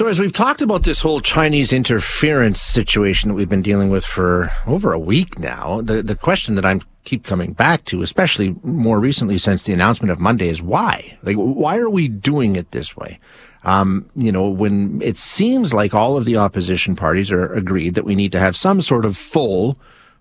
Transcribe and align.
So, 0.00 0.06
as 0.06 0.20
we've 0.20 0.32
talked 0.32 0.62
about 0.62 0.84
this 0.84 1.00
whole 1.00 1.20
Chinese 1.20 1.72
interference 1.72 2.60
situation 2.60 3.28
that 3.28 3.34
we've 3.34 3.48
been 3.48 3.62
dealing 3.62 3.90
with 3.90 4.04
for 4.04 4.48
over 4.64 4.92
a 4.92 4.98
week 4.98 5.40
now, 5.40 5.80
the, 5.80 6.04
the 6.04 6.14
question 6.14 6.54
that 6.54 6.64
I'm 6.64 6.82
keep 7.02 7.24
coming 7.24 7.52
back 7.52 7.84
to, 7.86 8.02
especially 8.02 8.54
more 8.62 9.00
recently 9.00 9.38
since 9.38 9.64
the 9.64 9.72
announcement 9.72 10.12
of 10.12 10.20
Monday, 10.20 10.50
is 10.50 10.62
why? 10.62 11.18
Like, 11.24 11.34
why 11.34 11.78
are 11.78 11.90
we 11.90 12.06
doing 12.06 12.54
it 12.54 12.70
this 12.70 12.96
way? 12.96 13.18
Um, 13.64 14.08
you 14.14 14.30
know, 14.30 14.48
when 14.48 15.02
it 15.02 15.16
seems 15.16 15.74
like 15.74 15.94
all 15.94 16.16
of 16.16 16.26
the 16.26 16.36
opposition 16.36 16.94
parties 16.94 17.32
are 17.32 17.52
agreed 17.52 17.94
that 17.94 18.04
we 18.04 18.14
need 18.14 18.30
to 18.30 18.38
have 18.38 18.56
some 18.56 18.80
sort 18.80 19.04
of 19.04 19.16
full, 19.16 19.80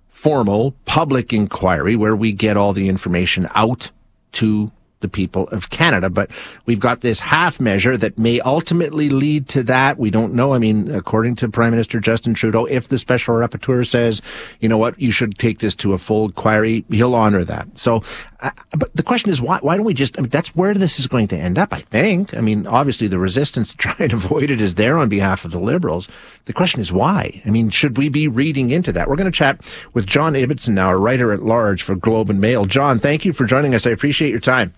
formal, 0.09 0.71
public 0.86 1.32
inquiry 1.32 1.96
where 1.96 2.16
we 2.16 2.34
get 2.34 2.57
all 2.57 2.73
the 2.73 2.89
information 2.89 3.48
out 3.54 3.91
to 4.32 4.71
the 5.00 5.07
people 5.07 5.48
of 5.50 5.70
Canada. 5.70 6.09
But 6.09 6.30
we've 6.66 6.80
got 6.80 7.02
this 7.02 7.20
half 7.20 7.59
measure 7.59 7.98
that 7.98 8.18
may 8.18 8.39
ultimately 8.41 9.09
lead 9.09 9.48
to 9.50 9.63
that. 9.63 9.98
We 9.98 10.09
don't 10.09 10.34
know. 10.34 10.54
I 10.54 10.59
mean, 10.59 10.93
according 10.93 11.36
to 11.38 11.50
Prime 11.50 11.71
Minister 11.71 11.99
Justin 11.99 12.34
Trudeau, 12.34 12.66
if 12.66 12.88
the 12.88 12.98
special 12.98 13.36
rapporteur 13.36 13.88
says, 13.88 14.22
you 14.59 14.70
know 14.70 14.77
what, 14.77 14.99
you 14.99 15.12
should 15.12 15.38
take 15.38 15.59
this 15.59 15.75
to 15.75 15.94
a 15.94 15.98
full 15.98 16.25
inquiry, 16.25 16.86
he'll 16.89 17.16
honor 17.16 17.44
that. 17.44 17.67
So, 17.75 18.03
uh, 18.40 18.52
but 18.72 18.94
the 18.96 19.04
question 19.04 19.32
is, 19.32 19.41
why, 19.41 19.58
why 19.59 19.76
don't 19.76 19.86
we 19.86 19.94
just, 19.94 20.18
I 20.18 20.22
mean, 20.22 20.30
that's 20.30 20.55
where 20.55 20.73
this 20.73 21.00
is 21.00 21.08
going 21.08 21.28
to 21.30 21.38
end 21.38 21.58
up, 21.58 21.73
I 21.73 21.82
think. 21.82 22.36
I 22.36 22.41
mean, 22.41 22.68
obviously 22.68 23.08
the 23.08 23.18
resistance 23.18 23.72
to 23.72 23.78
try 23.78 23.95
and 24.00 24.14
avoid 24.14 24.52
it 24.52 24.62
is 24.62 24.76
there 24.76 24.98
on 24.98 25.09
behalf 25.09 25.44
of 25.44 25.52
the 25.52 25.59
Liberals. 25.59 26.08
The 26.45 26.54
question 26.54 26.80
is 26.80 26.92
why? 26.92 27.42
I 27.45 27.50
mean, 27.50 27.70
should 27.70 27.98
we 27.98 28.09
be 28.09 28.28
reading 28.28 28.70
into 28.70 28.92
that? 28.92 29.09
We're 29.09 29.16
going 29.16 29.31
to 29.31 29.38
chat 29.38 29.62
with 29.94 30.05
John 30.05 30.34
Ibbitson 30.34 30.70
now, 30.70 30.92
a 30.92 30.98
writer 30.98 31.34
at 31.34 31.42
large 31.42 31.81
for 31.81 31.95
Globe 31.95 32.30
and 32.30 32.40
Mail. 32.40 32.66
John, 32.66 33.00
thank 33.00 33.26
you 33.26 33.34
for 33.34 33.45
joining 33.45 33.73
us. 33.73 33.88
I 33.88 33.90
appreciate 33.90 34.30
your 34.30 34.40
time. 34.40 34.73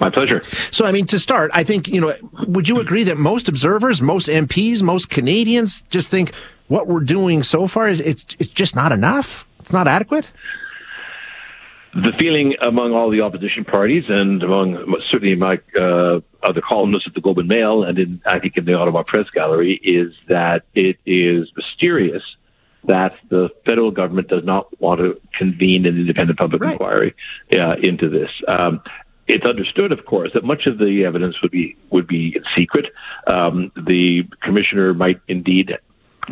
My 0.00 0.10
pleasure. 0.10 0.42
So, 0.72 0.84
I 0.84 0.92
mean, 0.92 1.06
to 1.06 1.18
start, 1.18 1.52
I 1.54 1.62
think, 1.62 1.88
you 1.88 2.00
know, 2.00 2.14
would 2.48 2.68
you 2.68 2.80
agree 2.80 3.04
that 3.04 3.16
most 3.16 3.48
observers, 3.48 4.02
most 4.02 4.26
MPs, 4.26 4.82
most 4.82 5.08
Canadians 5.08 5.82
just 5.88 6.08
think 6.08 6.34
what 6.66 6.88
we're 6.88 7.00
doing 7.00 7.42
so 7.42 7.66
far 7.68 7.88
is 7.88 8.00
it's, 8.00 8.24
it's 8.40 8.50
just 8.50 8.74
not 8.74 8.90
enough? 8.90 9.46
It's 9.60 9.72
not 9.72 9.86
adequate? 9.86 10.30
The 11.94 12.12
feeling 12.18 12.54
among 12.60 12.92
all 12.92 13.08
the 13.08 13.20
opposition 13.20 13.64
parties 13.64 14.04
and 14.08 14.42
among 14.42 14.96
certainly 15.10 15.36
my 15.36 15.60
uh, 15.80 16.20
other 16.42 16.60
columnists 16.60 17.06
at 17.06 17.14
the 17.14 17.20
Globe 17.20 17.38
and 17.38 17.48
Mail 17.48 17.84
and 17.84 17.98
in, 17.98 18.22
I 18.26 18.40
think 18.40 18.56
in 18.56 18.64
the 18.64 18.74
Ottawa 18.74 19.04
Press 19.04 19.30
Gallery 19.32 19.80
is 19.82 20.12
that 20.28 20.64
it 20.74 20.96
is 21.06 21.52
mysterious 21.56 22.22
that 22.86 23.12
the 23.30 23.48
federal 23.64 23.92
government 23.92 24.28
does 24.28 24.44
not 24.44 24.68
want 24.80 25.00
to 25.00 25.20
convene 25.38 25.86
an 25.86 25.96
independent 25.96 26.38
public 26.38 26.62
right. 26.62 26.72
inquiry 26.72 27.14
uh, 27.56 27.76
into 27.80 28.10
this. 28.10 28.30
Um, 28.48 28.82
it's 29.26 29.44
understood, 29.46 29.92
of 29.92 30.04
course, 30.04 30.32
that 30.34 30.44
much 30.44 30.66
of 30.66 30.78
the 30.78 31.04
evidence 31.06 31.36
would 31.42 31.52
be 31.52 31.76
would 31.90 32.06
be 32.06 32.38
secret. 32.56 32.86
Um, 33.26 33.72
the 33.76 34.24
commissioner 34.42 34.92
might 34.94 35.20
indeed 35.28 35.72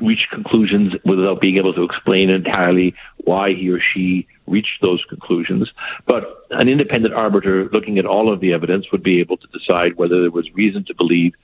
reach 0.00 0.26
conclusions 0.30 0.94
without 1.04 1.40
being 1.40 1.56
able 1.56 1.72
to 1.74 1.84
explain 1.84 2.30
entirely 2.30 2.94
why 3.24 3.54
he 3.54 3.70
or 3.70 3.80
she 3.94 4.26
reached 4.46 4.80
those 4.80 5.04
conclusions. 5.08 5.70
But 6.06 6.24
an 6.50 6.68
independent 6.68 7.14
arbiter 7.14 7.68
looking 7.72 7.98
at 7.98 8.06
all 8.06 8.32
of 8.32 8.40
the 8.40 8.52
evidence 8.52 8.86
would 8.92 9.02
be 9.02 9.20
able 9.20 9.36
to 9.36 9.46
decide 9.48 9.96
whether 9.96 10.20
there 10.20 10.30
was 10.30 10.50
reason 10.54 10.84
to 10.86 10.94
believe 10.94 11.34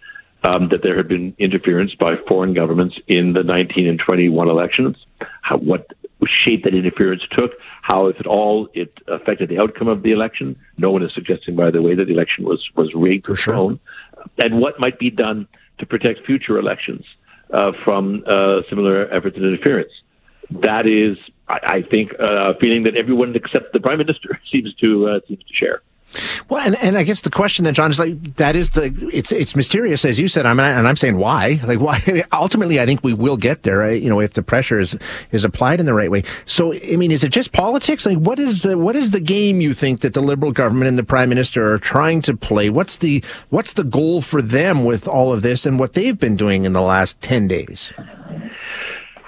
um, 0.44 0.68
that 0.70 0.82
there 0.82 0.96
had 0.96 1.08
been 1.08 1.34
interference 1.38 1.94
by 1.94 2.14
foreign 2.28 2.54
governments 2.54 2.96
in 3.08 3.32
the 3.32 3.42
19 3.42 3.88
and 3.88 3.98
21 3.98 4.48
elections, 4.48 4.96
how, 5.42 5.56
what 5.58 5.88
shape 6.44 6.64
that 6.64 6.74
interference 6.74 7.22
took, 7.30 7.52
how, 7.82 8.06
if 8.06 8.20
at 8.20 8.26
all, 8.26 8.69
it 8.74 8.92
affected 9.08 9.48
the 9.48 9.58
outcome 9.60 9.88
of 9.88 10.02
the 10.02 10.12
election. 10.12 10.56
No 10.76 10.91
one 10.91 11.02
is 11.02 11.12
suggesting, 11.14 11.56
by 11.56 11.70
the 11.70 11.82
way, 11.82 11.94
that 11.94 12.04
the 12.04 12.12
election 12.12 12.44
was, 12.44 12.69
was 12.76 12.92
rigged 12.94 13.28
or 13.28 13.36
shown, 13.36 13.80
and 14.38 14.60
what 14.60 14.78
might 14.78 14.98
be 14.98 15.10
done 15.10 15.48
to 15.78 15.86
protect 15.86 16.26
future 16.26 16.58
elections 16.58 17.04
uh, 17.52 17.72
from 17.84 18.24
uh, 18.26 18.60
similar 18.69 19.12
efforts 19.12 19.36
at 19.36 19.42
interference. 19.42 19.92
That 20.50 20.86
is, 20.86 21.16
I, 21.48 21.58
I 21.62 21.82
think, 21.82 22.12
uh, 22.20 22.52
a 22.52 22.54
feeling 22.58 22.84
that 22.84 22.96
everyone 22.96 23.34
except 23.34 23.72
the 23.72 23.80
prime 23.80 23.98
minister 23.98 24.41
seems 24.53 24.75
to 24.75 25.09
uh, 25.09 25.20
seems 25.26 25.44
to 25.44 25.54
share. 25.54 25.82
Well, 26.48 26.64
and, 26.64 26.76
and 26.76 26.97
I 26.97 27.03
guess 27.03 27.20
the 27.20 27.31
question 27.31 27.64
that 27.66 27.72
John 27.72 27.91
is 27.91 27.98
like, 27.98 28.36
that 28.36 28.56
is 28.56 28.70
the, 28.70 28.84
it's, 29.12 29.31
it's 29.31 29.54
mysterious, 29.54 30.04
as 30.04 30.19
you 30.19 30.28
said. 30.28 30.47
I'm, 30.47 30.59
and 30.59 30.88
I'm 30.88 30.97
saying 30.97 31.19
why? 31.19 31.60
Like, 31.69 31.81
why? 31.81 32.25
Ultimately, 32.32 32.81
I 32.81 32.86
think 32.86 33.04
we 33.04 33.12
will 33.12 33.36
get 33.36 33.62
there, 33.62 33.76
right? 33.76 34.00
you 34.00 34.09
know, 34.09 34.20
if 34.20 34.32
the 34.32 34.42
pressure 34.42 34.78
is, 34.78 34.97
is 35.32 35.44
applied 35.44 35.81
in 35.81 35.86
the 35.86 35.92
right 35.92 36.10
way. 36.10 36.22
So, 36.47 36.72
I 36.72 36.97
mean, 36.97 37.10
is 37.10 37.22
it 37.22 37.28
just 37.28 37.53
politics? 37.53 38.06
Like, 38.06 38.16
what 38.16 38.38
is 38.38 38.62
the, 38.62 38.78
what 38.78 38.97
is 38.97 39.10
the 39.10 39.20
game 39.20 39.60
you 39.60 39.75
think 39.75 40.00
that 40.00 40.15
the 40.15 40.22
Liberal 40.22 40.50
government 40.50 40.88
and 40.88 40.97
the 40.97 41.04
Prime 41.04 41.28
Minister 41.28 41.75
are 41.75 41.78
trying 41.78 42.22
to 42.22 42.34
play? 42.34 42.70
What's 42.70 42.97
the, 42.97 43.22
what's 43.50 43.75
the 43.75 43.84
goal 43.84 44.22
for 44.22 44.41
them 44.41 44.84
with 44.84 45.06
all 45.06 45.30
of 45.30 45.42
this 45.42 45.66
and 45.66 45.78
what 45.78 45.92
they've 45.92 46.19
been 46.19 46.36
doing 46.36 46.65
in 46.65 46.72
the 46.72 46.80
last 46.80 47.20
10 47.20 47.48
days? 47.48 47.92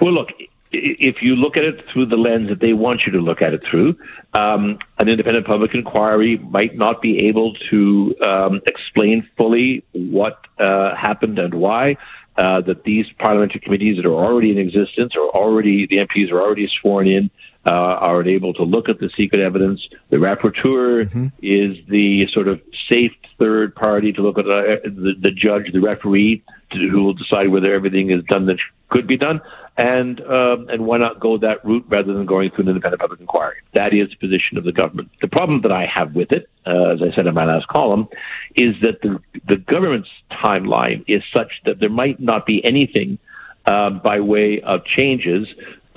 Well, 0.00 0.14
look, 0.14 0.28
if 0.72 1.16
you 1.22 1.34
look 1.34 1.56
at 1.56 1.64
it 1.64 1.84
through 1.92 2.06
the 2.06 2.16
lens 2.16 2.48
that 2.48 2.60
they 2.60 2.72
want 2.72 3.02
you 3.06 3.12
to 3.12 3.18
look 3.18 3.42
at 3.42 3.52
it 3.54 3.62
through, 3.68 3.96
um, 4.34 4.78
an 4.98 5.08
independent 5.08 5.46
public 5.46 5.74
inquiry 5.74 6.38
might 6.38 6.76
not 6.76 7.02
be 7.02 7.28
able 7.28 7.54
to 7.70 8.14
um, 8.24 8.60
explain 8.66 9.28
fully 9.36 9.84
what 9.92 10.46
uh, 10.58 10.94
happened 10.94 11.38
and 11.38 11.54
why. 11.54 11.96
Uh, 12.38 12.60
that 12.62 12.84
these 12.84 13.04
parliamentary 13.18 13.60
committees 13.60 13.96
that 13.96 14.06
are 14.06 14.14
already 14.14 14.50
in 14.50 14.56
existence 14.56 15.12
or 15.14 15.28
already 15.36 15.86
the 15.90 15.96
MPs 15.96 16.30
are 16.32 16.40
already 16.40 16.70
sworn 16.80 17.06
in 17.06 17.28
uh, 17.66 17.72
are 17.72 18.26
able 18.26 18.54
to 18.54 18.62
look 18.62 18.88
at 18.88 18.98
the 18.98 19.10
secret 19.16 19.40
evidence. 19.40 19.80
The 20.08 20.16
rapporteur 20.16 21.04
mm-hmm. 21.04 21.26
is 21.42 21.76
the 21.88 22.26
sort 22.32 22.48
of 22.48 22.60
safe 22.88 23.12
third 23.38 23.74
party 23.74 24.12
to 24.12 24.22
look 24.22 24.38
at 24.38 24.46
uh, 24.46 24.80
the, 24.84 25.14
the 25.20 25.30
judge, 25.30 25.72
the 25.72 25.80
referee, 25.80 26.42
to, 26.72 26.78
who 26.88 27.02
will 27.02 27.14
decide 27.14 27.48
whether 27.48 27.74
everything 27.74 28.10
is 28.10 28.22
done 28.28 28.46
that 28.46 28.56
could 28.88 29.06
be 29.06 29.16
done 29.16 29.40
and 29.76 30.20
um, 30.20 30.68
and 30.68 30.84
why 30.84 30.98
not 30.98 31.20
go 31.20 31.38
that 31.38 31.64
route 31.64 31.84
rather 31.88 32.12
than 32.12 32.26
going 32.26 32.50
through 32.50 32.64
an 32.64 32.68
independent 32.68 33.00
public 33.00 33.20
inquiry? 33.20 33.56
That 33.74 33.94
is 33.94 34.10
the 34.10 34.16
position 34.16 34.58
of 34.58 34.64
the 34.64 34.72
government. 34.72 35.10
The 35.20 35.28
problem 35.28 35.62
that 35.62 35.72
I 35.72 35.86
have 35.94 36.14
with 36.14 36.32
it, 36.32 36.48
uh, 36.66 36.90
as 36.90 37.00
I 37.02 37.14
said 37.14 37.26
in 37.26 37.34
my 37.34 37.44
last 37.44 37.66
column, 37.68 38.08
is 38.56 38.74
that 38.82 39.00
the 39.02 39.20
the 39.48 39.56
government's 39.56 40.10
timeline 40.30 41.04
is 41.08 41.22
such 41.34 41.52
that 41.64 41.80
there 41.80 41.88
might 41.88 42.20
not 42.20 42.46
be 42.46 42.62
anything 42.64 43.18
uh, 43.66 43.90
by 43.90 44.20
way 44.20 44.60
of 44.60 44.84
changes 44.84 45.46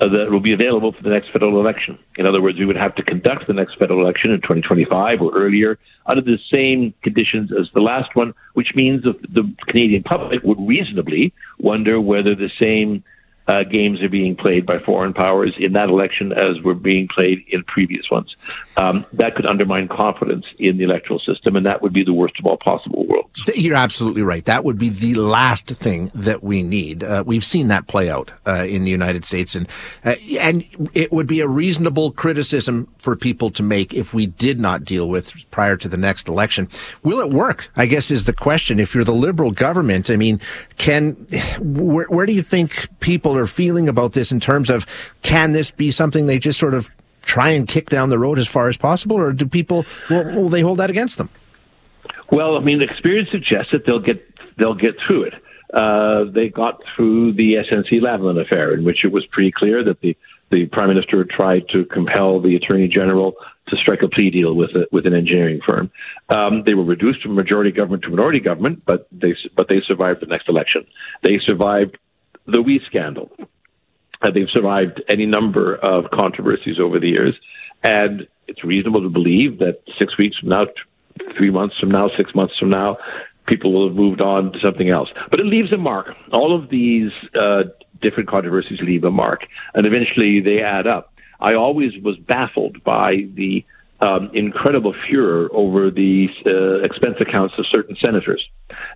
Uh, 0.04 0.08
that 0.08 0.30
will 0.30 0.40
be 0.40 0.52
available 0.52 0.92
for 0.92 1.02
the 1.02 1.08
next 1.08 1.30
federal 1.32 1.58
election. 1.58 1.98
In 2.16 2.26
other 2.26 2.42
words, 2.42 2.58
we 2.58 2.66
would 2.66 2.76
have 2.76 2.94
to 2.96 3.02
conduct 3.02 3.46
the 3.46 3.54
next 3.54 3.78
federal 3.78 4.02
election 4.02 4.32
in 4.32 4.40
2025 4.42 5.22
or 5.22 5.32
earlier 5.34 5.78
under 6.04 6.20
the 6.20 6.38
same 6.52 6.92
conditions 7.02 7.50
as 7.58 7.68
the 7.74 7.80
last 7.80 8.14
one, 8.14 8.34
which 8.52 8.74
means 8.74 9.04
that 9.04 9.22
the 9.22 9.50
Canadian 9.66 10.02
public 10.02 10.42
would 10.42 10.58
reasonably 10.60 11.32
wonder 11.58 12.00
whether 12.00 12.34
the 12.34 12.50
same 12.60 13.02
uh, 13.46 13.62
games 13.64 14.02
are 14.02 14.08
being 14.08 14.34
played 14.36 14.64
by 14.64 14.78
foreign 14.78 15.12
powers 15.12 15.54
in 15.58 15.72
that 15.74 15.88
election 15.88 16.32
as 16.32 16.62
were 16.62 16.74
being 16.74 17.08
played 17.08 17.44
in 17.48 17.62
previous 17.64 18.10
ones. 18.10 18.34
Um, 18.76 19.04
that 19.12 19.36
could 19.36 19.46
undermine 19.46 19.88
confidence 19.88 20.46
in 20.58 20.78
the 20.78 20.84
electoral 20.84 21.20
system, 21.20 21.54
and 21.54 21.64
that 21.66 21.82
would 21.82 21.92
be 21.92 22.04
the 22.04 22.12
worst 22.12 22.38
of 22.38 22.46
all 22.46 22.56
possible 22.56 23.06
worlds. 23.06 23.30
You're 23.54 23.76
absolutely 23.76 24.22
right. 24.22 24.44
That 24.46 24.64
would 24.64 24.78
be 24.78 24.88
the 24.88 25.14
last 25.14 25.66
thing 25.68 26.10
that 26.14 26.42
we 26.42 26.62
need. 26.62 27.04
Uh, 27.04 27.22
we've 27.26 27.44
seen 27.44 27.68
that 27.68 27.86
play 27.86 28.10
out 28.10 28.32
uh, 28.46 28.64
in 28.68 28.84
the 28.84 28.90
United 28.90 29.24
States, 29.24 29.54
and 29.54 29.68
uh, 30.04 30.14
and 30.38 30.64
it 30.94 31.12
would 31.12 31.26
be 31.26 31.40
a 31.40 31.48
reasonable 31.48 32.12
criticism 32.12 32.88
for 32.98 33.14
people 33.14 33.50
to 33.50 33.62
make 33.62 33.92
if 33.94 34.14
we 34.14 34.26
did 34.26 34.58
not 34.58 34.84
deal 34.84 35.08
with 35.08 35.48
prior 35.50 35.76
to 35.76 35.88
the 35.88 35.96
next 35.96 36.26
election. 36.26 36.68
Will 37.02 37.20
it 37.20 37.32
work? 37.32 37.70
I 37.76 37.86
guess 37.86 38.10
is 38.10 38.24
the 38.24 38.32
question. 38.32 38.80
If 38.80 38.94
you're 38.94 39.04
the 39.04 39.12
Liberal 39.12 39.50
government, 39.50 40.10
I 40.10 40.16
mean, 40.16 40.40
can 40.78 41.12
where, 41.60 42.06
where 42.06 42.26
do 42.26 42.32
you 42.32 42.42
think 42.42 42.88
people 43.00 43.33
people 43.34 43.42
are 43.42 43.46
feeling 43.48 43.88
about 43.88 44.12
this 44.12 44.30
in 44.30 44.38
terms 44.38 44.70
of 44.70 44.86
can 45.22 45.52
this 45.52 45.70
be 45.70 45.90
something 45.90 46.26
they 46.26 46.38
just 46.38 46.58
sort 46.58 46.74
of 46.74 46.88
try 47.22 47.48
and 47.48 47.66
kick 47.66 47.90
down 47.90 48.08
the 48.08 48.18
road 48.18 48.38
as 48.38 48.46
far 48.46 48.68
as 48.68 48.76
possible, 48.76 49.16
or 49.16 49.32
do 49.32 49.46
people 49.46 49.84
will, 50.08 50.24
will 50.34 50.48
they 50.48 50.60
hold 50.60 50.78
that 50.78 50.90
against 50.90 51.18
them? 51.18 51.28
Well, 52.30 52.56
I 52.56 52.60
mean, 52.60 52.80
experience 52.80 53.30
suggests 53.32 53.72
that 53.72 53.86
they'll 53.86 53.98
get 53.98 54.22
they'll 54.56 54.74
get 54.74 54.94
through 55.04 55.24
it. 55.24 55.34
Uh, 55.72 56.30
they 56.32 56.48
got 56.48 56.80
through 56.94 57.32
the 57.32 57.54
SNC 57.54 58.00
Lavalin 58.00 58.40
affair, 58.40 58.72
in 58.72 58.84
which 58.84 59.04
it 59.04 59.10
was 59.10 59.26
pretty 59.26 59.50
clear 59.50 59.82
that 59.82 60.00
the 60.00 60.16
the 60.50 60.66
prime 60.66 60.88
minister 60.88 61.24
tried 61.24 61.68
to 61.72 61.84
compel 61.86 62.40
the 62.40 62.54
attorney 62.54 62.86
general 62.86 63.34
to 63.68 63.76
strike 63.76 64.02
a 64.02 64.08
plea 64.08 64.30
deal 64.30 64.54
with 64.54 64.70
a, 64.70 64.86
with 64.92 65.06
an 65.06 65.14
engineering 65.14 65.60
firm. 65.64 65.90
Um, 66.28 66.62
they 66.64 66.74
were 66.74 66.84
reduced 66.84 67.22
from 67.22 67.34
majority 67.34 67.72
government 67.72 68.02
to 68.04 68.10
minority 68.10 68.40
government, 68.40 68.82
but 68.86 69.08
they 69.10 69.34
but 69.56 69.68
they 69.68 69.80
survived 69.86 70.20
the 70.20 70.26
next 70.26 70.48
election. 70.48 70.86
They 71.22 71.38
survived 71.44 71.98
the 72.46 72.62
WE 72.62 72.80
scandal. 72.86 73.30
Uh, 74.22 74.30
they've 74.30 74.48
survived 74.52 75.02
any 75.08 75.26
number 75.26 75.74
of 75.76 76.10
controversies 76.10 76.78
over 76.80 76.98
the 76.98 77.08
years, 77.08 77.34
and 77.82 78.26
it's 78.48 78.64
reasonable 78.64 79.02
to 79.02 79.08
believe 79.08 79.58
that 79.58 79.82
six 79.98 80.16
weeks 80.18 80.38
from 80.38 80.50
now, 80.50 80.66
three 81.36 81.50
months 81.50 81.76
from 81.78 81.90
now, 81.90 82.08
six 82.16 82.34
months 82.34 82.54
from 82.58 82.70
now, 82.70 82.96
people 83.46 83.72
will 83.72 83.88
have 83.88 83.96
moved 83.96 84.20
on 84.20 84.52
to 84.52 84.58
something 84.60 84.88
else. 84.88 85.08
But 85.30 85.40
it 85.40 85.46
leaves 85.46 85.72
a 85.72 85.76
mark. 85.76 86.08
All 86.32 86.58
of 86.58 86.70
these 86.70 87.10
uh, 87.38 87.64
different 88.00 88.28
controversies 88.28 88.80
leave 88.80 89.04
a 89.04 89.10
mark, 89.10 89.42
and 89.74 89.86
eventually 89.86 90.40
they 90.40 90.60
add 90.60 90.86
up. 90.86 91.12
I 91.40 91.54
always 91.54 91.92
was 92.02 92.16
baffled 92.16 92.82
by 92.84 93.26
the 93.34 93.64
um, 94.00 94.30
incredible 94.34 94.94
furor 95.06 95.48
over 95.52 95.90
the 95.90 96.28
uh, 96.46 96.84
expense 96.84 97.16
accounts 97.20 97.54
of 97.58 97.66
certain 97.72 97.96
senators, 98.00 98.42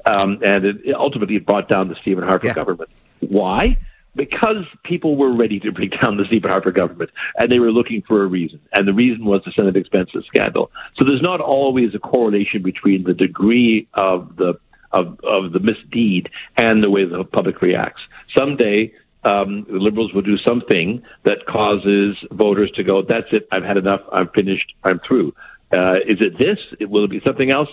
um, 0.06 0.38
and 0.42 0.64
it, 0.64 0.76
it 0.84 1.46
brought 1.46 1.68
down 1.68 1.88
the 1.88 1.96
Stephen 2.00 2.24
Harper 2.24 2.48
yeah. 2.48 2.54
government. 2.54 2.90
Why? 3.20 3.76
Because 4.14 4.64
people 4.84 5.16
were 5.16 5.34
ready 5.34 5.60
to 5.60 5.70
bring 5.70 5.90
down 5.90 6.16
the 6.16 6.24
Stephen 6.26 6.50
Harper 6.50 6.72
government, 6.72 7.10
and 7.36 7.52
they 7.52 7.58
were 7.58 7.70
looking 7.70 8.02
for 8.06 8.22
a 8.22 8.26
reason, 8.26 8.60
and 8.74 8.88
the 8.88 8.92
reason 8.92 9.24
was 9.24 9.42
the 9.44 9.52
Senate 9.52 9.76
expenses 9.76 10.24
scandal. 10.26 10.70
So 10.96 11.04
there's 11.04 11.22
not 11.22 11.40
always 11.40 11.94
a 11.94 11.98
correlation 11.98 12.62
between 12.62 13.04
the 13.04 13.14
degree 13.14 13.88
of 13.94 14.36
the 14.36 14.54
of, 14.90 15.18
of 15.22 15.52
the 15.52 15.60
misdeed 15.60 16.30
and 16.56 16.82
the 16.82 16.88
way 16.88 17.04
the 17.04 17.22
public 17.22 17.60
reacts. 17.60 18.00
Someday 18.36 18.90
um, 19.24 19.66
the 19.68 19.78
Liberals 19.78 20.12
will 20.14 20.22
do 20.22 20.38
something 20.38 21.02
that 21.24 21.46
causes 21.46 22.16
voters 22.32 22.70
to 22.76 22.82
go, 22.82 23.02
that's 23.02 23.26
it, 23.32 23.48
I've 23.52 23.64
had 23.64 23.76
enough, 23.76 24.00
I'm 24.12 24.28
finished, 24.28 24.72
I'm 24.84 25.00
through. 25.06 25.34
Uh, 25.72 25.96
is 25.96 26.18
it 26.20 26.38
this? 26.38 26.58
Will 26.88 27.04
it 27.04 27.10
be 27.10 27.20
something 27.24 27.50
else? 27.50 27.68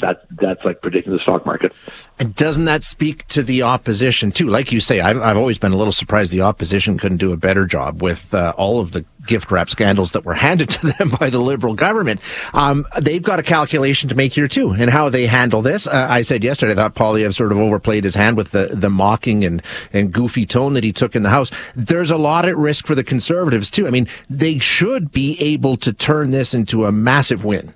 That 0.00 0.24
that's 0.30 0.64
like 0.64 0.82
predicting 0.82 1.12
the 1.12 1.20
stock 1.20 1.46
market. 1.46 1.72
And 2.18 2.34
doesn't 2.34 2.64
that 2.64 2.82
speak 2.82 3.26
to 3.28 3.42
the 3.42 3.62
opposition 3.62 4.32
too? 4.32 4.48
Like 4.48 4.72
you 4.72 4.80
say, 4.80 5.00
I've, 5.00 5.20
I've 5.20 5.36
always 5.36 5.58
been 5.58 5.72
a 5.72 5.76
little 5.76 5.92
surprised 5.92 6.32
the 6.32 6.40
opposition 6.40 6.98
couldn't 6.98 7.18
do 7.18 7.32
a 7.32 7.36
better 7.36 7.64
job 7.64 8.02
with 8.02 8.34
uh, 8.34 8.52
all 8.56 8.80
of 8.80 8.92
the 8.92 9.04
gift 9.26 9.50
wrap 9.50 9.68
scandals 9.68 10.12
that 10.12 10.24
were 10.24 10.34
handed 10.44 10.68
to 10.70 10.86
them 10.86 11.10
by 11.20 11.30
the 11.30 11.38
Liberal 11.38 11.74
government. 11.74 12.20
Um, 12.52 12.86
they've 13.00 13.22
got 13.22 13.38
a 13.38 13.42
calculation 13.42 14.08
to 14.08 14.14
make 14.14 14.32
here 14.32 14.48
too, 14.48 14.70
and 14.70 14.90
how 14.90 15.08
they 15.08 15.26
handle 15.26 15.62
this. 15.62 15.86
Uh, 15.86 16.08
I 16.10 16.22
said 16.22 16.42
yesterday, 16.42 16.72
I 16.72 16.76
thought 16.76 16.94
Poilievre 16.94 17.34
sort 17.34 17.52
of 17.52 17.58
overplayed 17.58 18.04
his 18.04 18.14
hand 18.14 18.36
with 18.36 18.50
the 18.50 18.70
the 18.72 18.90
mocking 18.90 19.44
and 19.44 19.62
and 19.92 20.12
goofy 20.12 20.44
tone 20.44 20.74
that 20.74 20.84
he 20.84 20.92
took 20.92 21.14
in 21.14 21.22
the 21.22 21.30
House. 21.30 21.50
There's 21.76 22.10
a 22.10 22.16
lot 22.16 22.46
at 22.46 22.56
risk 22.56 22.86
for 22.86 22.94
the 22.94 23.04
Conservatives 23.04 23.70
too. 23.70 23.86
I 23.86 23.90
mean, 23.90 24.08
they 24.28 24.58
should 24.58 25.12
be 25.12 25.40
able 25.40 25.76
to 25.78 25.92
turn 25.92 26.32
this 26.32 26.52
into 26.52 26.84
a 26.84 26.92
massive 26.92 27.44
win. 27.44 27.72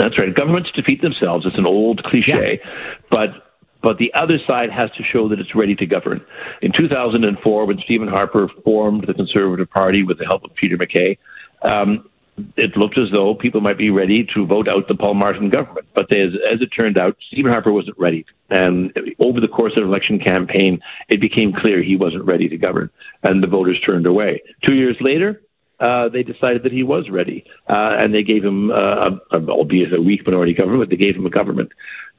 That's 0.00 0.18
right. 0.18 0.34
Governments 0.34 0.70
defeat 0.74 1.02
themselves. 1.02 1.44
It's 1.44 1.58
an 1.58 1.66
old 1.66 2.02
cliche, 2.04 2.60
yeah. 2.64 2.70
but 3.10 3.30
but 3.82 3.98
the 3.98 4.12
other 4.14 4.38
side 4.46 4.70
has 4.70 4.90
to 4.96 5.02
show 5.02 5.28
that 5.28 5.38
it's 5.38 5.54
ready 5.54 5.74
to 5.74 5.86
govern. 5.86 6.24
In 6.62 6.72
2004, 6.72 7.66
when 7.66 7.78
Stephen 7.84 8.08
Harper 8.08 8.48
formed 8.64 9.06
the 9.06 9.14
Conservative 9.14 9.70
Party 9.70 10.02
with 10.02 10.18
the 10.18 10.26
help 10.26 10.44
of 10.44 10.54
Peter 10.54 10.76
MacKay, 10.76 11.18
um, 11.62 12.08
it 12.56 12.76
looked 12.76 12.98
as 12.98 13.10
though 13.12 13.34
people 13.34 13.60
might 13.60 13.76
be 13.76 13.90
ready 13.90 14.26
to 14.34 14.46
vote 14.46 14.68
out 14.68 14.88
the 14.88 14.94
Paul 14.94 15.14
Martin 15.14 15.50
government. 15.50 15.86
But 15.94 16.06
they, 16.10 16.20
as, 16.20 16.32
as, 16.50 16.60
it 16.62 16.68
turned 16.68 16.96
out, 16.96 17.16
Stephen 17.28 17.50
Harper 17.50 17.72
wasn't 17.72 17.98
ready. 17.98 18.24
And 18.48 18.92
over 19.18 19.40
the 19.40 19.48
course 19.48 19.72
of 19.76 19.82
the 19.82 19.88
election 19.88 20.18
campaign, 20.18 20.80
it 21.08 21.20
became 21.20 21.52
clear 21.52 21.82
he 21.82 21.96
wasn't 21.96 22.24
ready 22.24 22.48
to 22.48 22.56
govern, 22.56 22.90
and 23.22 23.42
the 23.42 23.46
voters 23.46 23.80
turned 23.84 24.06
away. 24.06 24.42
Two 24.66 24.74
years 24.74 24.96
later, 25.00 25.42
uh, 25.80 26.08
they 26.08 26.22
decided 26.22 26.62
that 26.62 26.72
he 26.72 26.82
was 26.82 27.08
ready, 27.10 27.44
uh, 27.68 27.96
and 27.98 28.14
they 28.14 28.22
gave 28.22 28.44
him, 28.44 28.70
uh, 28.70 29.10
a, 29.32 29.38
albeit 29.48 29.92
a 29.94 30.00
weak 30.00 30.26
minority 30.26 30.54
government, 30.54 30.82
but 30.82 30.90
they 30.90 31.02
gave 31.02 31.16
him 31.16 31.26
a 31.26 31.30
government. 31.30 31.70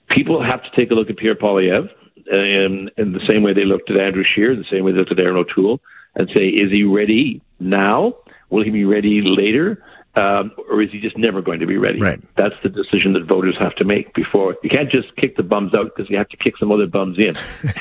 People 0.10 0.44
have 0.44 0.64
to 0.64 0.70
take 0.76 0.92
a 0.92 0.94
look 0.94 1.10
at 1.10 1.18
Pierre 1.18 1.36
Poilievre 1.36 1.90
in, 2.32 2.90
in 2.98 3.14
the 3.14 3.22
same 3.30 3.44
way 3.44 3.54
they 3.54 3.66
looked 3.66 3.90
at 3.90 3.98
Andrew 3.98 4.24
Scheer, 4.24 4.56
the 4.56 4.66
same 4.72 4.84
way 4.84 4.92
they 4.92 4.98
looked 4.98 5.12
at 5.12 5.20
Erin 5.20 5.38
O'Toole, 5.38 5.80
and 6.16 6.30
say, 6.34 6.48
is 6.48 6.72
he 6.72 6.84
ready 6.84 7.42
now? 7.60 8.16
Will 8.50 8.64
he 8.64 8.70
be 8.70 8.84
ready 8.84 9.22
later? 9.24 9.84
Um, 10.16 10.52
or 10.70 10.82
is 10.82 10.92
he 10.92 11.00
just 11.00 11.18
never 11.18 11.42
going 11.42 11.60
to 11.60 11.66
be 11.66 11.78
ready? 11.78 12.02
Right. 12.02 12.20
That's 12.36 12.56
the 12.64 12.70
decision 12.70 13.14
that 13.14 13.26
voters 13.26 13.56
have 13.60 13.76
to 13.76 13.86
make 13.86 14.14
before. 14.14 14.58
You 14.62 14.70
can't 14.70 14.92
just 14.92 15.16
kick 15.16 15.38
the 15.38 15.44
bums 15.44 15.74
out 15.74 15.92
because 15.96 16.10
you 16.10 16.18
have 16.18 16.30
to 16.30 16.38
kick 16.38 16.58
some 16.58 16.72
other 16.72 16.88
bums 16.88 17.18
in. 17.18 17.36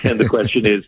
and 0.09 0.19
the 0.19 0.29
question 0.29 0.65
is, 0.65 0.85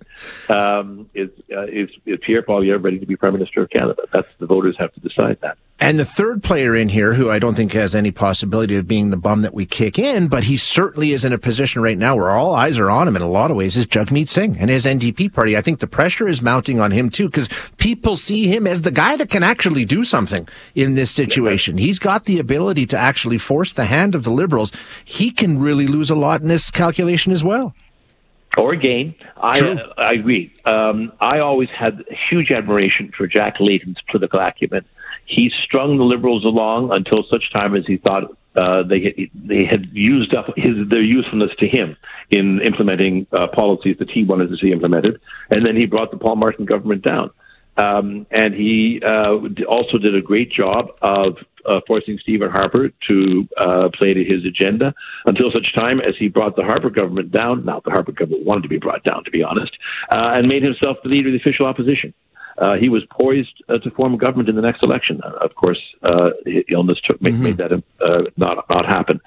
um, 0.48 1.10
is, 1.14 1.30
uh, 1.54 1.64
is, 1.64 1.88
is 2.06 2.18
Pierre 2.24 2.42
Poilievre 2.42 2.82
ready 2.82 2.98
to 3.00 3.06
be 3.06 3.16
Prime 3.16 3.32
Minister 3.32 3.62
of 3.62 3.70
Canada? 3.70 4.02
That's 4.12 4.28
the 4.38 4.46
voters 4.46 4.76
have 4.78 4.92
to 4.94 5.00
decide 5.00 5.38
that. 5.42 5.58
And 5.82 5.98
the 5.98 6.04
third 6.04 6.44
player 6.44 6.76
in 6.76 6.88
here, 6.88 7.14
who 7.14 7.28
I 7.28 7.40
don't 7.40 7.56
think 7.56 7.72
has 7.72 7.92
any 7.92 8.12
possibility 8.12 8.76
of 8.76 8.86
being 8.86 9.10
the 9.10 9.16
bum 9.16 9.40
that 9.40 9.52
we 9.52 9.66
kick 9.66 9.98
in, 9.98 10.28
but 10.28 10.44
he 10.44 10.56
certainly 10.56 11.10
is 11.10 11.24
in 11.24 11.32
a 11.32 11.38
position 11.38 11.82
right 11.82 11.98
now 11.98 12.14
where 12.14 12.30
all 12.30 12.54
eyes 12.54 12.78
are 12.78 12.88
on 12.88 13.08
him 13.08 13.16
in 13.16 13.22
a 13.22 13.28
lot 13.28 13.50
of 13.50 13.56
ways, 13.56 13.76
is 13.76 13.84
Jagmeet 13.84 14.28
Singh 14.28 14.56
and 14.58 14.70
his 14.70 14.86
NDP 14.86 15.32
party. 15.32 15.56
I 15.56 15.60
think 15.60 15.80
the 15.80 15.88
pressure 15.88 16.28
is 16.28 16.40
mounting 16.40 16.78
on 16.78 16.92
him 16.92 17.10
too, 17.10 17.26
because 17.26 17.48
people 17.78 18.16
see 18.16 18.46
him 18.46 18.64
as 18.64 18.82
the 18.82 18.92
guy 18.92 19.16
that 19.16 19.28
can 19.28 19.42
actually 19.42 19.84
do 19.84 20.04
something 20.04 20.48
in 20.76 20.94
this 20.94 21.10
situation. 21.10 21.78
He's 21.78 21.98
got 21.98 22.26
the 22.26 22.38
ability 22.38 22.86
to 22.86 22.96
actually 22.96 23.38
force 23.38 23.72
the 23.72 23.86
hand 23.86 24.14
of 24.14 24.22
the 24.22 24.30
Liberals. 24.30 24.70
He 25.04 25.32
can 25.32 25.58
really 25.58 25.88
lose 25.88 26.10
a 26.10 26.14
lot 26.14 26.42
in 26.42 26.46
this 26.46 26.70
calculation 26.70 27.32
as 27.32 27.42
well 27.42 27.74
or 28.56 28.76
gain. 28.76 29.16
I, 29.38 29.60
uh, 29.60 29.92
I 29.98 30.12
agree. 30.12 30.52
Um, 30.64 31.10
I 31.20 31.40
always 31.40 31.70
had 31.70 32.04
huge 32.30 32.52
admiration 32.52 33.10
for 33.16 33.26
Jack 33.26 33.56
Layton's 33.58 33.98
political 34.08 34.38
acumen 34.38 34.84
he 35.26 35.50
strung 35.64 35.96
the 35.96 36.04
liberals 36.04 36.44
along 36.44 36.92
until 36.92 37.24
such 37.30 37.52
time 37.52 37.74
as 37.74 37.84
he 37.86 37.96
thought 37.96 38.24
uh, 38.56 38.82
they 38.82 39.30
they 39.34 39.64
had 39.64 39.86
used 39.92 40.34
up 40.34 40.46
his 40.56 40.88
their 40.90 41.02
usefulness 41.02 41.50
to 41.58 41.66
him 41.66 41.96
in 42.30 42.60
implementing 42.60 43.26
uh, 43.32 43.46
policies 43.46 43.96
that 43.98 44.10
he 44.10 44.24
wanted 44.24 44.50
to 44.50 44.56
see 44.56 44.72
implemented, 44.72 45.20
and 45.50 45.64
then 45.64 45.74
he 45.74 45.86
brought 45.86 46.10
the 46.10 46.18
Paul 46.18 46.36
Martin 46.36 46.66
government 46.66 47.02
down. 47.02 47.30
Um, 47.78 48.26
and 48.30 48.52
he 48.52 49.00
uh, 49.02 49.38
also 49.66 49.96
did 49.96 50.14
a 50.14 50.20
great 50.20 50.52
job 50.52 50.88
of 51.00 51.38
uh, 51.64 51.80
forcing 51.86 52.18
Stephen 52.18 52.50
Harper 52.50 52.90
to 53.08 53.48
uh, 53.58 53.88
play 53.94 54.12
to 54.12 54.22
his 54.22 54.44
agenda 54.44 54.92
until 55.24 55.50
such 55.50 55.74
time 55.74 55.98
as 55.98 56.14
he 56.18 56.28
brought 56.28 56.54
the 56.54 56.64
Harper 56.64 56.90
government 56.90 57.30
down. 57.30 57.64
Now, 57.64 57.80
the 57.82 57.90
Harper 57.90 58.12
government 58.12 58.44
wanted 58.44 58.64
to 58.64 58.68
be 58.68 58.76
brought 58.76 59.04
down, 59.04 59.24
to 59.24 59.30
be 59.30 59.42
honest, 59.42 59.72
uh, 60.12 60.32
and 60.34 60.48
made 60.48 60.62
himself 60.62 60.98
the 61.02 61.08
leader 61.08 61.28
of 61.28 61.32
the 61.32 61.38
official 61.40 61.64
opposition 61.64 62.12
uh, 62.62 62.74
he 62.76 62.88
was 62.88 63.02
poised 63.10 63.62
uh, 63.68 63.78
to 63.78 63.90
form 63.90 64.14
a 64.14 64.16
government 64.16 64.48
in 64.48 64.54
the 64.54 64.62
next 64.62 64.84
election. 64.84 65.20
Uh, 65.24 65.32
of 65.44 65.54
course, 65.56 65.80
uh, 66.04 66.30
illness 66.70 66.98
took 67.04 67.18
mm-hmm. 67.18 67.42
made 67.42 67.56
that 67.56 67.72
uh, 67.72 68.22
not 68.36 68.64
not 68.70 68.86
happen. 68.86 69.20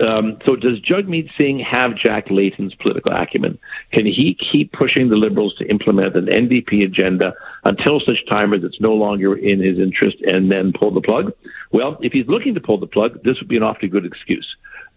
Um, 0.00 0.38
so, 0.46 0.54
does 0.54 0.78
Jagmeet 0.80 1.28
Singh 1.36 1.58
have 1.58 1.96
Jack 1.96 2.30
Layton's 2.30 2.74
political 2.76 3.12
acumen? 3.12 3.58
Can 3.92 4.06
he 4.06 4.38
keep 4.52 4.72
pushing 4.72 5.08
the 5.08 5.16
Liberals 5.16 5.56
to 5.58 5.68
implement 5.68 6.14
an 6.14 6.26
NDP 6.26 6.84
agenda 6.86 7.34
until 7.64 7.98
such 7.98 8.24
time 8.28 8.54
as 8.54 8.62
it's 8.62 8.80
no 8.80 8.92
longer 8.92 9.34
in 9.34 9.60
his 9.60 9.80
interest, 9.80 10.18
and 10.30 10.52
then 10.52 10.72
pull 10.72 10.94
the 10.94 11.00
plug? 11.00 11.32
Well, 11.72 11.98
if 12.02 12.12
he's 12.12 12.28
looking 12.28 12.54
to 12.54 12.60
pull 12.60 12.78
the 12.78 12.86
plug, 12.86 13.20
this 13.24 13.40
would 13.40 13.48
be 13.48 13.56
an 13.56 13.64
awfully 13.64 13.88
good 13.88 14.06
excuse. 14.06 14.46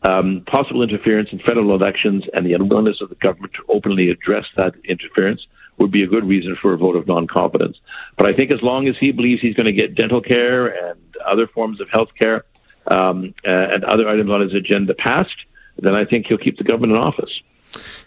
Um, 0.08 0.44
possible 0.46 0.84
interference 0.84 1.30
in 1.32 1.40
federal 1.40 1.74
elections 1.76 2.24
and 2.34 2.46
the 2.46 2.54
unwillingness 2.54 3.02
of 3.02 3.10
the 3.10 3.16
government 3.16 3.54
to 3.54 3.64
openly 3.68 4.10
address 4.10 4.46
that 4.56 4.74
interference 4.88 5.42
would 5.80 5.92
be 5.92 6.04
a 6.04 6.08
good 6.08 6.28
reason 6.28 6.58
for 6.62 6.74
a 6.74 6.78
vote 6.78 6.96
of 6.96 7.08
non 7.08 7.28
confidence. 7.28 7.78
But 8.18 8.28
I 8.28 8.34
think 8.34 8.52
as 8.52 8.60
long 8.62 8.88
as 8.88 8.96
he 9.00 9.12
believes 9.12 9.42
he's 9.42 9.56
going 9.56 9.66
to 9.66 9.74
get 9.74 9.96
dental 9.96 10.22
care 10.22 10.68
and 10.68 11.00
other 11.26 11.48
forms 11.48 11.82
of 11.82 11.90
health 11.90 12.10
care 12.18 12.46
um, 12.88 13.34
and 13.44 13.84
other 13.86 14.08
items 14.08 14.30
on 14.30 14.42
his 14.42 14.54
agenda 14.54 14.94
passed, 14.94 15.30
then 15.78 15.96
I 15.96 16.06
think 16.06 16.28
he'll 16.28 16.38
keep 16.38 16.58
the 16.58 16.64
government 16.64 16.94
in 16.94 16.98
office. 16.98 17.32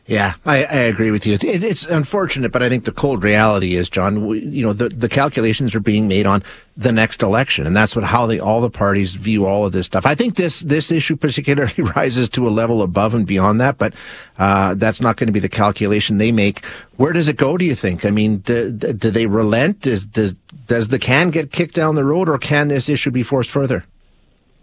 Yeah, 0.06 0.34
I, 0.44 0.64
I 0.64 0.78
agree 0.90 1.12
with 1.12 1.26
you. 1.26 1.34
It's, 1.34 1.44
it's, 1.44 1.84
unfortunate, 1.84 2.50
but 2.50 2.62
I 2.62 2.68
think 2.68 2.84
the 2.84 2.92
cold 2.92 3.22
reality 3.22 3.76
is, 3.76 3.88
John, 3.88 4.26
we, 4.26 4.40
you 4.40 4.64
know, 4.64 4.72
the, 4.72 4.88
the 4.88 5.08
calculations 5.08 5.76
are 5.76 5.80
being 5.80 6.08
made 6.08 6.26
on 6.26 6.42
the 6.76 6.90
next 6.90 7.22
election, 7.22 7.66
and 7.66 7.76
that's 7.76 7.94
what 7.94 8.04
how 8.04 8.26
they 8.26 8.40
all 8.40 8.60
the 8.60 8.70
parties 8.70 9.14
view 9.14 9.46
all 9.46 9.64
of 9.64 9.72
this 9.72 9.86
stuff. 9.86 10.04
I 10.04 10.16
think 10.16 10.34
this 10.34 10.60
this 10.60 10.90
issue 10.90 11.14
particularly 11.14 11.74
rises 11.96 12.28
to 12.30 12.48
a 12.48 12.50
level 12.50 12.82
above 12.82 13.14
and 13.14 13.26
beyond 13.26 13.60
that, 13.60 13.78
but 13.78 13.94
uh, 14.38 14.74
that's 14.74 15.00
not 15.00 15.16
going 15.16 15.28
to 15.28 15.32
be 15.32 15.40
the 15.40 15.48
calculation 15.48 16.18
they 16.18 16.32
make. 16.32 16.64
Where 16.96 17.12
does 17.12 17.28
it 17.28 17.36
go? 17.36 17.56
Do 17.56 17.64
you 17.64 17.76
think? 17.76 18.04
I 18.04 18.10
mean, 18.10 18.38
do, 18.38 18.72
do 18.72 19.10
they 19.10 19.26
relent? 19.26 19.80
Does 19.82 20.04
does 20.04 20.32
does 20.66 20.88
the 20.88 20.98
can 20.98 21.30
get 21.30 21.52
kicked 21.52 21.74
down 21.74 21.94
the 21.94 22.04
road, 22.04 22.28
or 22.28 22.38
can 22.38 22.68
this 22.68 22.88
issue 22.88 23.12
be 23.12 23.22
forced 23.22 23.50
further? 23.50 23.84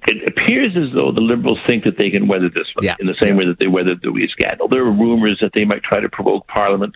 It 0.08 0.30
appears 0.30 0.76
as 0.78 0.94
though 0.94 1.12
the 1.12 1.22
Liberals 1.22 1.60
think 1.68 1.84
that 1.84 1.98
they 1.98 2.10
can 2.10 2.28
weather 2.28 2.50
this 2.50 2.68
one 2.74 2.86
yeah. 2.86 2.96
in 3.00 3.08
the 3.08 3.16
same 3.22 3.36
way 3.36 3.46
that 3.46 3.60
they 3.60 3.68
weathered 3.68 4.02
the 4.02 4.12
WE 4.12 4.28
scandal. 4.30 4.68
There 4.68 4.82
are 4.82 4.92
rumors 4.92 5.40
that 5.42 5.52
they 5.54 5.66
might 5.66 5.84
try 5.84 6.00
to 6.00 6.10
prorogue 6.10 6.48
Parliament 6.48 6.96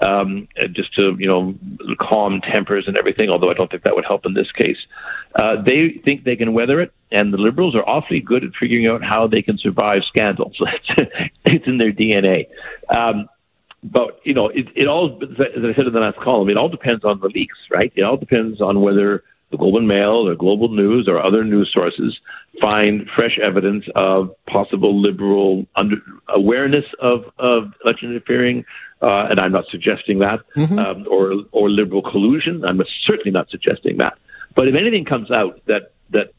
um, 0.00 0.48
just 0.72 0.94
to, 0.94 1.16
you 1.18 1.26
know, 1.26 1.54
calm 2.00 2.40
tempers 2.40 2.84
and 2.86 2.96
everything, 2.96 3.28
although 3.28 3.50
I 3.50 3.54
don't 3.54 3.70
think 3.70 3.82
that 3.84 3.94
would 3.94 4.04
help 4.04 4.24
in 4.24 4.34
this 4.34 4.50
case. 4.52 4.78
Uh, 5.34 5.62
they 5.62 6.00
think 6.04 6.24
they 6.24 6.36
can 6.36 6.52
weather 6.52 6.80
it, 6.80 6.92
and 7.10 7.32
the 7.32 7.38
Liberals 7.38 7.74
are 7.74 7.86
awfully 7.88 8.20
good 8.20 8.44
at 8.44 8.50
figuring 8.58 8.86
out 8.86 9.02
how 9.02 9.26
they 9.26 9.42
can 9.42 9.58
survive 9.58 10.02
scandals. 10.06 10.56
it's 11.44 11.66
in 11.66 11.78
their 11.78 11.92
DNA. 11.92 12.46
Um, 12.88 13.28
but 13.82 14.20
you 14.24 14.34
know, 14.34 14.48
it, 14.48 14.66
it 14.76 14.86
all, 14.86 15.20
as 15.22 15.38
I 15.38 15.74
said 15.74 15.86
in 15.86 15.92
the 15.92 16.00
last 16.00 16.18
column, 16.18 16.48
it 16.48 16.56
all 16.56 16.68
depends 16.68 17.04
on 17.04 17.20
the 17.20 17.28
leaks, 17.28 17.58
right? 17.70 17.92
It 17.96 18.02
all 18.02 18.16
depends 18.16 18.60
on 18.60 18.80
whether 18.80 19.24
the 19.52 19.58
Globe 19.58 19.76
and 19.76 19.86
Mail 19.86 20.26
or 20.26 20.34
Global 20.34 20.68
News 20.68 21.06
or 21.06 21.22
other 21.22 21.44
news 21.44 21.70
sources 21.72 22.18
find 22.60 23.08
fresh 23.14 23.38
evidence 23.38 23.84
of 23.94 24.34
possible 24.46 25.00
liberal 25.00 25.66
under, 25.76 25.96
awareness 26.28 26.84
of, 27.00 27.24
of 27.38 27.72
election 27.84 28.10
interfering, 28.10 28.64
uh, 29.00 29.26
and 29.30 29.38
I'm 29.38 29.52
not 29.52 29.66
suggesting 29.70 30.18
that, 30.20 30.40
mm-hmm. 30.56 30.78
um, 30.78 31.06
or 31.08 31.34
or 31.52 31.70
liberal 31.70 32.02
collusion. 32.02 32.64
I'm 32.64 32.80
certainly 33.06 33.30
not 33.30 33.50
suggesting 33.50 33.98
that. 33.98 34.14
But 34.56 34.68
if 34.68 34.74
anything 34.74 35.04
comes 35.04 35.30
out 35.30 35.60
that 35.66 35.92
that 36.10 36.32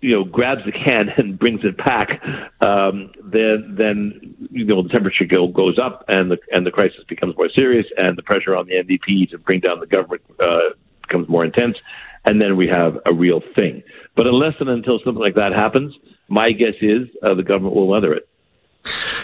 you 0.00 0.10
know 0.10 0.24
grabs 0.24 0.64
the 0.66 0.72
can 0.72 1.08
and 1.16 1.38
brings 1.38 1.60
it 1.64 1.76
back, 1.78 2.20
um, 2.60 3.10
then 3.24 3.74
then 3.78 4.36
you 4.50 4.64
know 4.64 4.82
the 4.82 4.90
temperature 4.90 5.24
go, 5.24 5.48
goes 5.48 5.78
up 5.78 6.04
and 6.08 6.30
the 6.30 6.38
and 6.50 6.66
the 6.66 6.70
crisis 6.70 7.04
becomes 7.08 7.36
more 7.36 7.48
serious, 7.48 7.86
and 7.96 8.18
the 8.18 8.22
pressure 8.22 8.54
on 8.54 8.66
the 8.66 8.74
NDP 8.74 9.30
to 9.30 9.38
bring 9.38 9.60
down 9.60 9.80
the 9.80 9.86
government 9.86 10.22
uh, 10.40 10.74
becomes 11.02 11.28
more 11.28 11.44
intense 11.44 11.76
and 12.24 12.40
then 12.40 12.56
we 12.56 12.68
have 12.68 12.98
a 13.06 13.12
real 13.12 13.40
thing. 13.54 13.82
But 14.16 14.26
unless 14.26 14.54
and 14.60 14.68
until 14.68 14.98
something 15.04 15.22
like 15.22 15.34
that 15.34 15.52
happens, 15.52 15.94
my 16.28 16.52
guess 16.52 16.74
is 16.80 17.08
uh, 17.22 17.34
the 17.34 17.42
government 17.42 17.74
will 17.74 17.88
weather 17.88 18.12
it. 18.12 18.28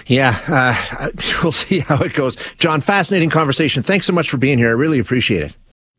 Yeah, 0.07 0.41
uh, 0.49 1.11
we'll 1.43 1.53
see 1.53 1.81
how 1.81 2.03
it 2.03 2.15
goes. 2.15 2.37
John, 2.57 2.81
fascinating 2.81 3.31
conversation. 3.31 3.83
Thanks 3.83 4.07
so 4.07 4.13
much 4.13 4.31
for 4.31 4.37
being 4.37 4.59
here. 4.59 4.69
I 4.69 4.73
really 4.73 4.99
appreciate 4.99 5.43
it. 5.43 5.57